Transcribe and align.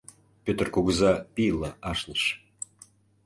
Пӧтыр 0.43 0.67
кугыза 0.75 1.13
пийла 1.33 1.71
ашныш. 1.89 2.23